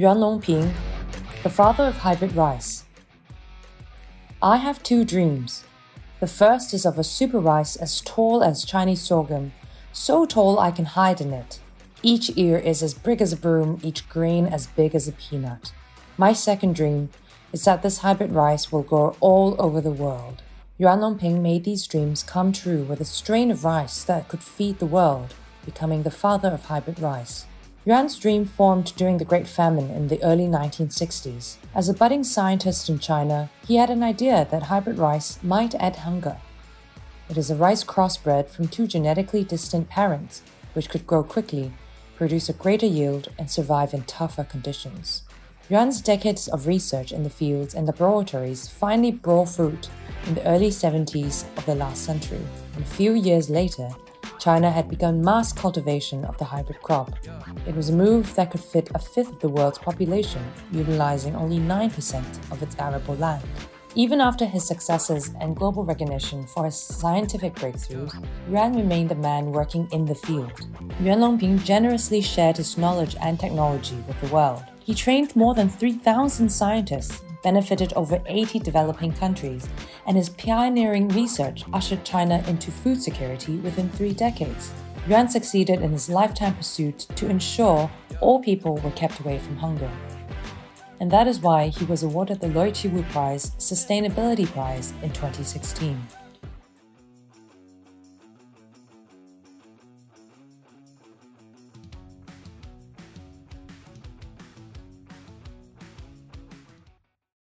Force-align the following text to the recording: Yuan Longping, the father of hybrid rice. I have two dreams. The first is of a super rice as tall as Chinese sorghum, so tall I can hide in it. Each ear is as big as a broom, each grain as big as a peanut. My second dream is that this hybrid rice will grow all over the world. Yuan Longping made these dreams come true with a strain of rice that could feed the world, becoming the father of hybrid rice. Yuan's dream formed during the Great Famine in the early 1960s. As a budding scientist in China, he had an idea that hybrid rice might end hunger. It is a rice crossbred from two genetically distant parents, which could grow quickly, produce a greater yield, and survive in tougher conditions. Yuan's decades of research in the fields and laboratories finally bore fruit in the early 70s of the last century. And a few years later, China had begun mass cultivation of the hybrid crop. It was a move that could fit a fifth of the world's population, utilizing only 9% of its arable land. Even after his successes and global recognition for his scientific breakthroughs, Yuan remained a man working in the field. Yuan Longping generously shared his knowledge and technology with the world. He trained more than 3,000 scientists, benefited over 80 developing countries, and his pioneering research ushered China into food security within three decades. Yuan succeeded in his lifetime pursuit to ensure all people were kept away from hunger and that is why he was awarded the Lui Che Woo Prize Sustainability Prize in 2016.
Yuan 0.00 0.16
Longping, 0.16 0.72
the 1.42 1.50
father 1.50 1.84
of 1.84 1.98
hybrid 1.98 2.34
rice. 2.34 2.84
I 4.40 4.56
have 4.56 4.82
two 4.82 5.04
dreams. 5.04 5.64
The 6.20 6.26
first 6.26 6.72
is 6.72 6.86
of 6.86 6.98
a 6.98 7.04
super 7.04 7.38
rice 7.38 7.76
as 7.76 8.00
tall 8.00 8.42
as 8.42 8.64
Chinese 8.64 9.02
sorghum, 9.02 9.52
so 9.92 10.24
tall 10.24 10.58
I 10.58 10.70
can 10.70 10.86
hide 10.86 11.20
in 11.20 11.34
it. 11.34 11.60
Each 12.02 12.30
ear 12.34 12.56
is 12.56 12.82
as 12.82 12.94
big 12.94 13.20
as 13.20 13.34
a 13.34 13.36
broom, 13.36 13.78
each 13.82 14.08
grain 14.08 14.46
as 14.46 14.68
big 14.68 14.94
as 14.94 15.06
a 15.06 15.12
peanut. 15.12 15.74
My 16.16 16.32
second 16.32 16.76
dream 16.76 17.10
is 17.52 17.66
that 17.66 17.82
this 17.82 17.98
hybrid 17.98 18.32
rice 18.32 18.72
will 18.72 18.82
grow 18.82 19.14
all 19.20 19.54
over 19.58 19.82
the 19.82 19.90
world. 19.90 20.42
Yuan 20.78 21.00
Longping 21.00 21.42
made 21.42 21.64
these 21.64 21.86
dreams 21.86 22.22
come 22.22 22.52
true 22.52 22.84
with 22.84 23.02
a 23.02 23.04
strain 23.04 23.50
of 23.50 23.66
rice 23.66 24.02
that 24.04 24.28
could 24.28 24.42
feed 24.42 24.78
the 24.78 24.86
world, 24.86 25.34
becoming 25.66 26.04
the 26.04 26.10
father 26.10 26.48
of 26.48 26.64
hybrid 26.64 27.00
rice. 27.00 27.44
Yuan's 27.86 28.18
dream 28.18 28.44
formed 28.44 28.94
during 28.96 29.16
the 29.16 29.24
Great 29.24 29.48
Famine 29.48 29.90
in 29.90 30.08
the 30.08 30.22
early 30.22 30.44
1960s. 30.44 31.56
As 31.74 31.88
a 31.88 31.94
budding 31.94 32.22
scientist 32.22 32.90
in 32.90 32.98
China, 32.98 33.48
he 33.66 33.76
had 33.76 33.88
an 33.88 34.02
idea 34.02 34.46
that 34.50 34.64
hybrid 34.64 34.98
rice 34.98 35.38
might 35.42 35.74
end 35.76 35.96
hunger. 35.96 36.36
It 37.30 37.38
is 37.38 37.50
a 37.50 37.56
rice 37.56 37.82
crossbred 37.82 38.50
from 38.50 38.68
two 38.68 38.86
genetically 38.86 39.44
distant 39.44 39.88
parents, 39.88 40.42
which 40.74 40.90
could 40.90 41.06
grow 41.06 41.22
quickly, 41.22 41.72
produce 42.16 42.50
a 42.50 42.52
greater 42.52 42.84
yield, 42.84 43.28
and 43.38 43.50
survive 43.50 43.94
in 43.94 44.02
tougher 44.02 44.44
conditions. 44.44 45.22
Yuan's 45.70 46.02
decades 46.02 46.48
of 46.48 46.66
research 46.66 47.12
in 47.12 47.22
the 47.22 47.30
fields 47.30 47.74
and 47.74 47.86
laboratories 47.86 48.68
finally 48.68 49.12
bore 49.12 49.46
fruit 49.46 49.88
in 50.26 50.34
the 50.34 50.46
early 50.46 50.68
70s 50.68 51.46
of 51.56 51.64
the 51.64 51.74
last 51.74 52.04
century. 52.04 52.44
And 52.74 52.84
a 52.84 52.88
few 52.88 53.14
years 53.14 53.48
later, 53.48 53.88
China 54.40 54.70
had 54.70 54.88
begun 54.88 55.20
mass 55.20 55.52
cultivation 55.52 56.24
of 56.24 56.38
the 56.38 56.46
hybrid 56.46 56.80
crop. 56.80 57.12
It 57.66 57.76
was 57.76 57.90
a 57.90 57.92
move 57.92 58.34
that 58.36 58.50
could 58.50 58.62
fit 58.62 58.90
a 58.94 58.98
fifth 58.98 59.32
of 59.32 59.40
the 59.40 59.50
world's 59.50 59.78
population, 59.78 60.42
utilizing 60.72 61.36
only 61.36 61.58
9% 61.58 62.50
of 62.50 62.62
its 62.62 62.74
arable 62.78 63.16
land. 63.16 63.44
Even 63.96 64.20
after 64.20 64.46
his 64.46 64.64
successes 64.64 65.32
and 65.40 65.56
global 65.56 65.84
recognition 65.84 66.46
for 66.46 66.64
his 66.64 66.76
scientific 66.76 67.56
breakthroughs, 67.56 68.14
Yuan 68.48 68.76
remained 68.76 69.10
a 69.10 69.16
man 69.16 69.50
working 69.50 69.88
in 69.90 70.04
the 70.04 70.14
field. 70.14 70.52
Yuan 71.02 71.18
Longping 71.18 71.64
generously 71.64 72.20
shared 72.20 72.56
his 72.56 72.78
knowledge 72.78 73.16
and 73.20 73.40
technology 73.40 73.96
with 74.06 74.20
the 74.20 74.28
world. 74.28 74.62
He 74.78 74.94
trained 74.94 75.34
more 75.34 75.56
than 75.56 75.68
3,000 75.68 76.48
scientists, 76.48 77.20
benefited 77.42 77.92
over 77.94 78.22
80 78.26 78.60
developing 78.60 79.12
countries, 79.12 79.68
and 80.06 80.16
his 80.16 80.28
pioneering 80.28 81.08
research 81.08 81.64
ushered 81.72 82.04
China 82.04 82.44
into 82.46 82.70
food 82.70 83.02
security 83.02 83.56
within 83.56 83.88
three 83.90 84.12
decades. 84.12 84.70
Yuan 85.08 85.28
succeeded 85.28 85.80
in 85.80 85.90
his 85.90 86.08
lifetime 86.08 86.54
pursuit 86.54 87.08
to 87.16 87.28
ensure 87.28 87.90
all 88.20 88.38
people 88.38 88.76
were 88.76 88.90
kept 88.92 89.18
away 89.18 89.40
from 89.40 89.56
hunger 89.56 89.90
and 91.00 91.10
that 91.10 91.26
is 91.26 91.40
why 91.40 91.68
he 91.68 91.84
was 91.86 92.02
awarded 92.02 92.40
the 92.40 92.48
Lui 92.48 92.70
Che 92.70 92.88
Woo 92.88 93.02
Prize 93.04 93.50
Sustainability 93.58 94.46
Prize 94.46 94.92
in 95.02 95.10
2016. 95.10 96.19